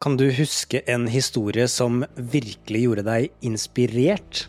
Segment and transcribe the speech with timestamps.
[0.00, 4.42] Kan du huske en historie som virkelig gjorde deg inspirert?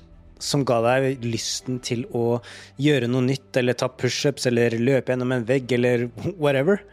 [0.43, 2.41] Som ga deg lysten til å
[2.75, 6.09] gjøre noe nytt, eller ta pushups, eller løpe gjennom en vegg, eller
[6.43, 6.83] whatever?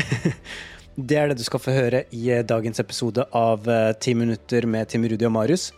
[0.96, 4.88] det er det du skal få høre i dagens episode av eh, Ti minutter med
[4.88, 5.68] Tim Rudi og Marius.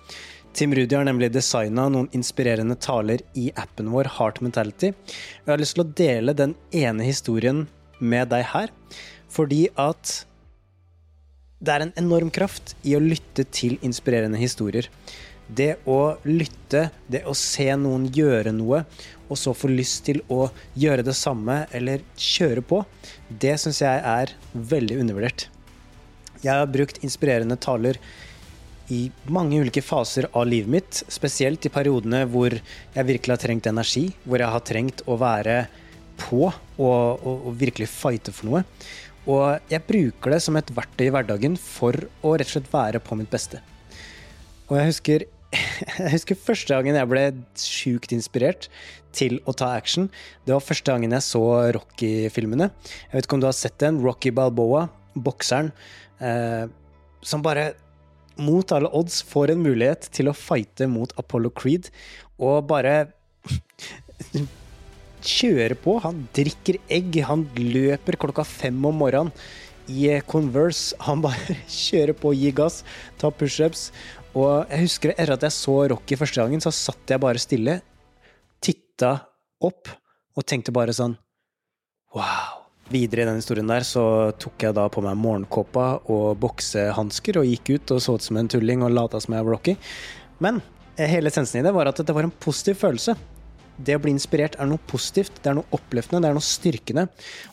[0.54, 4.94] Tim Rudi har nemlig designa noen inspirerende taler i appen vår Heart Mentality.
[4.94, 7.66] Jeg har lyst til å dele den ene historien
[7.98, 8.70] med deg her,
[9.26, 10.20] fordi at
[11.60, 14.88] det er en enorm kraft i å lytte til inspirerende historier.
[15.46, 18.84] Det å lytte, det å se noen gjøre noe,
[19.28, 22.80] og så få lyst til å gjøre det samme eller kjøre på,
[23.28, 25.48] det syns jeg er veldig undervurdert.
[26.40, 28.00] Jeg har brukt inspirerende taler
[28.90, 33.68] i mange ulike faser av livet mitt, spesielt i periodene hvor jeg virkelig har trengt
[33.70, 35.60] energi, hvor jeg har trengt å være
[36.20, 38.62] på og, og, og virkelig fighte for noe.
[39.28, 43.02] Og jeg bruker det som et verktøy i hverdagen for å rett og slett være
[43.04, 43.60] på mitt beste.
[44.70, 45.26] Og jeg husker,
[46.00, 47.26] jeg husker første gangen jeg ble
[47.58, 48.70] sjukt inspirert
[49.16, 50.08] til å ta action.
[50.46, 51.42] Det var første gangen jeg så
[51.76, 52.70] Rocky-filmene.
[53.10, 54.00] Jeg vet ikke om du har sett den?
[54.04, 54.86] Rocky Balboa,
[55.18, 55.72] bokseren,
[56.22, 56.66] eh,
[57.26, 57.72] som bare
[58.40, 61.90] mot alle odds får en mulighet til å fighte mot Apollo Creed,
[62.40, 63.10] og bare
[65.24, 65.98] kjører på.
[66.04, 69.34] Han drikker egg, han løper klokka fem om morgenen
[69.90, 70.96] i Converse.
[71.06, 72.82] Han bare kjører på, gir gass,
[73.20, 73.90] tar pushups.
[74.34, 77.80] Og jeg husker etter at jeg så Rocky første gangen, så satt jeg bare stille,
[78.62, 79.16] titta
[79.66, 79.90] opp
[80.36, 81.18] og tenkte bare sånn
[82.14, 82.60] Wow.
[82.90, 84.02] Videre i den historien der så
[84.42, 88.40] tok jeg da på meg morgenkåpa og boksehansker og gikk ut og så ut som
[88.40, 89.76] en tulling og lata som jeg var Rocky.
[90.42, 90.58] Men
[90.98, 93.14] hele essensen i det var at det var en positiv følelse
[93.86, 97.06] det å bli inspirert er noe positivt, det er noe oppløftende, det er noe styrkende.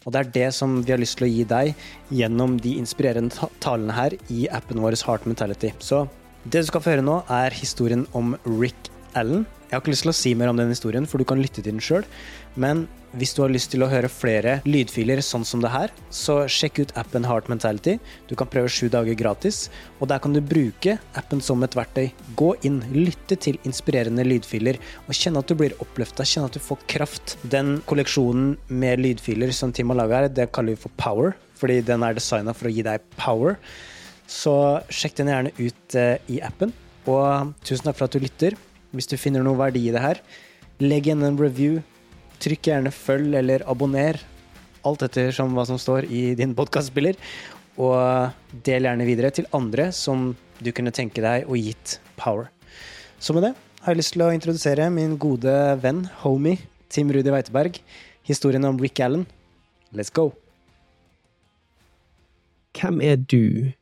[0.05, 1.87] Og det er det som vi har lyst til å gi deg
[2.19, 5.73] gjennom de inspirerende talene her i appen vår Heart Mentality.
[5.79, 6.05] Så
[6.45, 9.45] det du skal få høre nå, er historien om Rick Allen.
[9.67, 11.59] Jeg har ikke lyst til å si mer om den historien, for du kan lytte
[11.59, 12.05] til den sjøl.
[12.55, 12.85] Men
[13.19, 16.79] hvis du har lyst til å høre flere lydfiler sånn som det her, så sjekk
[16.79, 17.97] ut appen Heart Mentality.
[18.29, 19.65] Du kan prøve sju dager gratis,
[19.99, 22.07] og der kan du bruke appen som et verktøy.
[22.39, 26.63] Gå inn, lytte til inspirerende lydfiler, og kjenne at du blir oppløfta, kjenne at du
[26.63, 27.35] får kraft.
[27.43, 31.81] Den kolleksjonen med lydfiler som Tim har laga her, det kaller vi for Power, fordi
[31.83, 33.59] den er designa for å gi deg power.
[34.31, 34.55] Så
[34.93, 36.71] sjekk den gjerne ut eh, i appen.
[37.07, 38.55] Og tusen takk for at du lytter.
[38.95, 40.21] Hvis du finner noe verdi i det her,
[40.83, 41.81] legg igjen en review.
[42.43, 44.19] Trykk gjerne følg eller abonner.
[44.87, 47.17] Alt etter som hva som står i din podkastspiller.
[47.77, 50.31] Og del gjerne videre til andre som
[50.63, 52.49] du kunne tenke deg å gitt power.
[53.19, 53.53] Så med det
[53.83, 57.79] har jeg lyst til å introdusere min gode venn, homie, Tim Rudi Weiteberg.
[58.27, 59.27] Historien om Rick Allen.
[59.95, 60.31] Let's go!
[62.77, 63.73] Hvem er du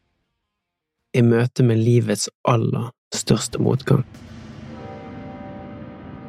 [1.15, 4.05] i møte med livets aller største motgang?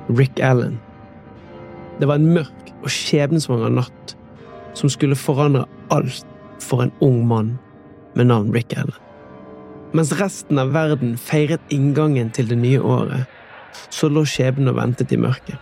[0.09, 0.79] Rick Allen.
[2.01, 4.15] Det var en mørk og skjebnesvanger natt
[4.77, 6.27] som skulle forandre alt
[6.63, 7.57] for en ung mann
[8.15, 8.95] med navn Rick Allen.
[9.97, 13.25] Mens resten av verden feiret inngangen til det nye året,
[13.91, 15.57] så lå skjebnen og ventet i mørket.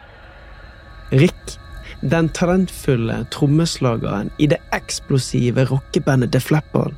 [1.15, 1.57] Rick,
[2.03, 6.91] den talentfulle trommeslageren i det eksplosive rockebandet The Flapper,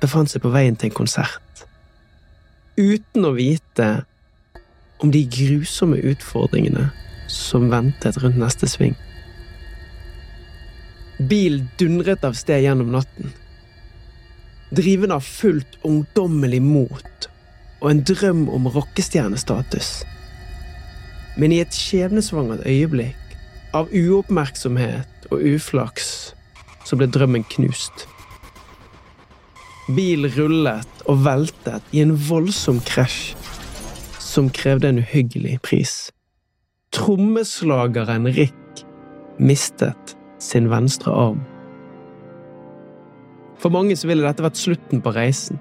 [0.00, 1.66] befant seg på veien til en konsert.
[2.76, 4.06] Uten å vite
[4.98, 6.90] om de grusomme utfordringene
[7.28, 8.94] som ventet rundt neste sving.
[11.18, 13.32] Bilen dundret av sted gjennom natten.
[14.70, 17.28] driven av fullt ungdommelig mot
[17.80, 20.02] og en drøm om rockestjernestatus.
[21.38, 23.36] Men i et skjebnesvangert øyeblikk
[23.78, 26.10] av uoppmerksomhet og uflaks
[26.86, 28.08] så ble drømmen knust.
[29.94, 33.36] Bil rullet og veltet i en voldsom krasj
[34.36, 36.12] som krevde en uhyggelig pris.
[36.92, 38.84] Trommeslageren Rick
[39.38, 41.40] mistet sin venstre arm.
[43.58, 45.56] For mange så ville dette vært slutten på reisen.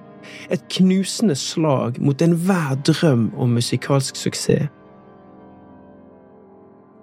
[0.51, 4.67] Et knusende slag mot enhver drøm om musikalsk suksess.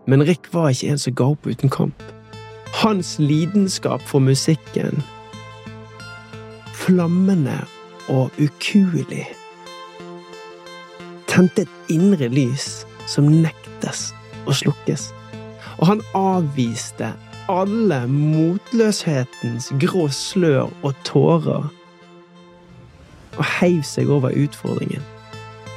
[0.07, 2.03] Men Rick var ikke en som ga opp uten kamp.
[2.83, 5.01] Hans lidenskap for musikken
[6.75, 7.61] Flammende
[8.09, 9.29] og ukuelig
[11.33, 14.11] tente et indre lys som nektes
[14.45, 15.09] å slukkes,
[15.79, 17.13] og han avviste
[17.51, 21.71] alle motløshetens grå slør og tårer
[23.33, 25.01] og heiv seg over utfordringen.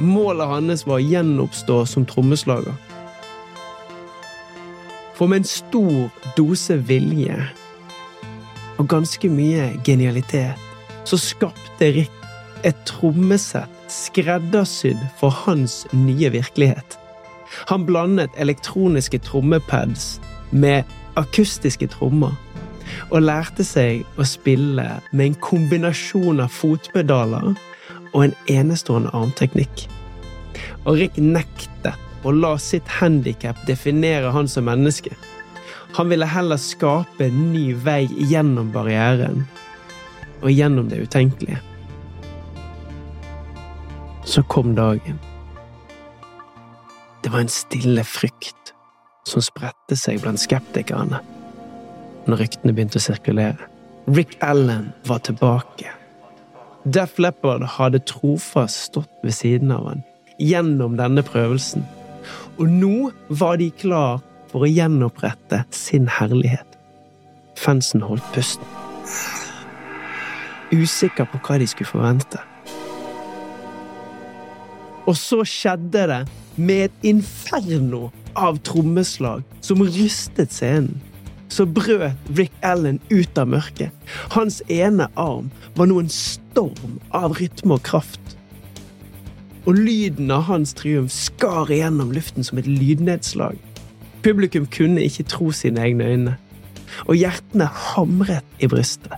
[0.04, 2.76] Målet hans var å gjenoppstå som trommeslager.
[5.16, 7.38] For med en stor dose vilje
[8.76, 10.60] og ganske mye genialitet
[11.08, 12.25] så skapte Rick
[12.66, 16.98] et trommesett skreddersydd for hans nye virkelighet.
[17.70, 20.16] Han blandet elektroniske trommepads
[20.52, 20.84] med
[21.16, 22.34] akustiske trommer,
[23.10, 27.54] og lærte seg å spille med en kombinasjon av fotpedaler
[28.12, 29.86] og en enestående armteknikk.
[30.86, 35.14] Og Rick nektet å la sitt handikap definere han som menneske.
[35.98, 39.46] Han ville heller skape en ny vei gjennom barrieren,
[40.42, 41.62] og gjennom det utenkelige.
[44.36, 45.20] Så kom dagen.
[47.24, 48.74] Det var en stille frykt
[49.24, 51.22] som spredte seg blant skeptikerne
[52.26, 53.70] når ryktene begynte å sirkulere.
[54.12, 55.88] Rick Allen var tilbake.
[56.84, 60.04] Def Leppard hadde trofast stått ved siden av han
[60.36, 61.86] gjennom denne prøvelsen,
[62.60, 64.20] og nå var de klar
[64.52, 66.76] for å gjenopprette sin herlighet.
[67.56, 68.68] Fansen holdt pusten.
[70.76, 72.44] Usikker på hva de skulle forvente.
[75.06, 76.22] Og så skjedde det
[76.56, 81.02] med et inferno av trommeslag som rystet scenen.
[81.50, 83.94] Så brøt Rick Allen ut av mørket.
[84.34, 88.34] Hans ene arm var nå en storm av rytme og kraft.
[89.66, 93.56] Og lyden av hans triumf skar igjennom luften som et lydnedslag.
[94.26, 96.36] Publikum kunne ikke tro sine egne øyne,
[97.06, 99.14] og hjertene hamret i brystet.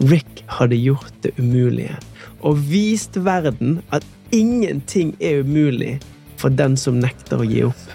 [0.00, 1.98] Rick hadde gjort det umulige
[2.40, 6.00] og vist verden at ingenting er umulig
[6.40, 7.86] for den som nekter å gi opp.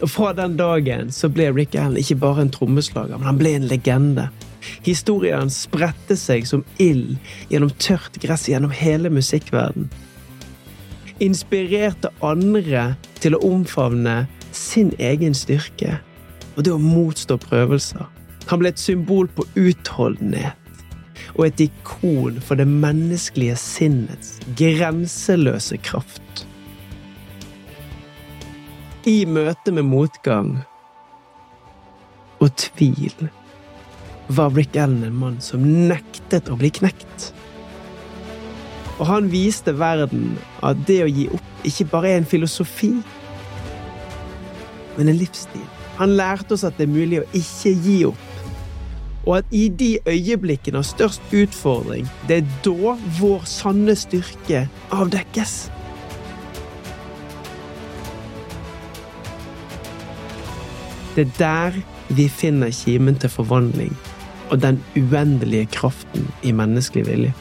[0.00, 3.52] Og Fra den dagen så ble Rick Allen ikke bare en trommeslager, men han ble
[3.58, 4.30] en legende.
[4.84, 7.18] Historien spredte seg som ild
[7.52, 9.90] gjennom tørt gress gjennom hele musikkverden.
[11.20, 14.22] Inspirerte andre til å omfavne
[14.56, 15.98] sin egen styrke
[16.56, 18.08] og det å motstå prøvelser.
[18.48, 20.59] Han ble et symbol på utholdenhet
[21.36, 26.46] og et ikon for det menneskelige sinnets grenseløse kraft.
[29.08, 30.58] I møte med motgang
[32.40, 33.28] og tvil
[34.30, 37.30] var Rick Allen en mann som nektet å bli knekt.
[39.00, 42.92] Og han viste verden at det å gi opp ikke bare er en filosofi,
[44.96, 45.64] men en livsstil.
[46.00, 48.29] Han lærte oss at det er mulig å ikke gi opp.
[49.26, 54.64] Og at i de øyeblikkene av størst utfordring, det er da vår sanne styrke
[54.96, 55.70] avdekkes.
[61.16, 61.80] Det er der
[62.16, 63.92] vi finner kimen til forvandling
[64.50, 67.34] og den uendelige kraften i menneskelig vilje.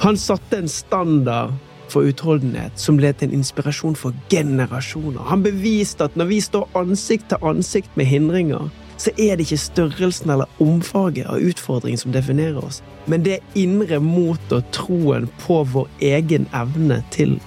[0.00, 1.52] Han satte en standard
[1.92, 5.22] for utholdenhet som ble til en inspirasjon for generasjoner.
[5.28, 9.56] Han beviste at når vi står ansikt til ansikt med hindringer, så er det ikke
[9.56, 15.62] størrelsen eller omfanget av utfordringen som definerer oss, men det indre motet og troen på
[15.72, 17.38] vår egen evne til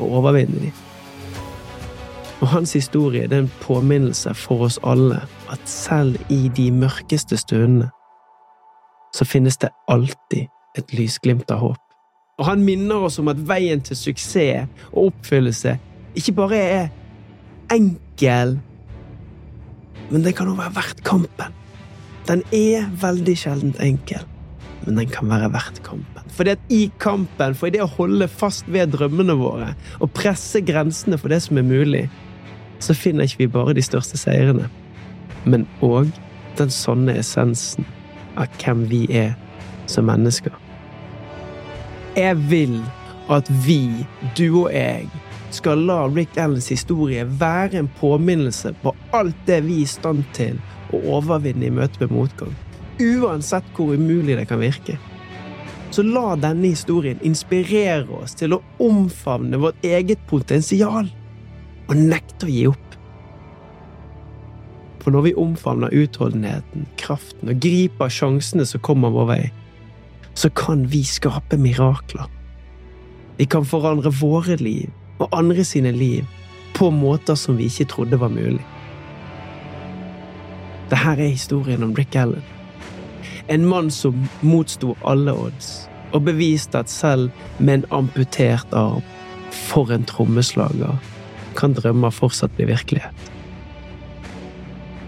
[0.00, 0.86] å overvinne dem.
[2.40, 7.90] Og hans historie er en påminnelse for oss alle at selv i de mørkeste stundene
[9.16, 10.46] så finnes det alltid
[10.78, 11.80] et lysglimt av håp.
[12.40, 15.76] Og han minner oss om at veien til suksess og oppfyllelse
[16.16, 16.86] ikke bare er
[17.72, 18.58] enkel,
[20.10, 21.56] men den kan jo være verdt kampen.
[22.28, 24.24] Den er veldig sjeldent enkel,
[24.84, 26.26] men den kan være verdt kampen.
[26.30, 30.12] For det at i kampen, for i det å holde fast ved drømmene våre og
[30.16, 32.04] presse grensene for det som er mulig,
[32.80, 34.70] så finner ikke vi bare de største seirene,
[35.44, 36.08] men òg
[36.58, 37.86] den sanne essensen
[38.40, 39.34] av hvem vi er
[39.90, 40.54] som mennesker.
[42.16, 42.80] Jeg vil
[43.30, 45.06] at vi, du og jeg,
[45.54, 50.24] skal la Rick Allens historie være en påminnelse på alt det vi er i stand
[50.36, 50.58] til
[50.94, 52.52] å overvinne i møte med motgang.
[53.00, 54.98] Uansett hvor umulig det kan virke.
[55.90, 61.08] Så la denne historien inspirere oss til å omfavne vårt eget potensial
[61.88, 62.86] og nekte å gi opp.
[65.00, 69.42] For når vi omfavner utholdenheten, kraften og griper sjansene som kommer vår vei,
[70.38, 72.28] så kan vi skape mirakler.
[73.40, 74.90] Vi kan forandre våre liv
[75.20, 76.24] og andre sine liv
[76.74, 78.62] på måter som vi ikke trodde var mulig.
[80.90, 82.42] Dette er historien om Rick Allen.
[83.48, 89.02] En mann som motsto alle odds, og beviste at selv med en amputert arm,
[89.50, 90.96] for en trommeslager,
[91.58, 93.30] kan drømmer fortsatt bli virkelighet.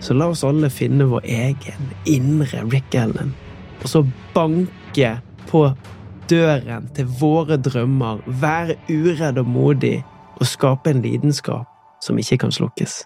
[0.03, 3.35] Så la oss alle finne vår egen indre Rick Allen,
[3.83, 4.05] og så
[4.35, 5.17] banke
[5.51, 5.65] på
[6.33, 9.99] døren til våre drømmer, være uredd og modig
[10.41, 11.69] og skape en lidenskap
[12.03, 13.03] som ikke kan slukkes.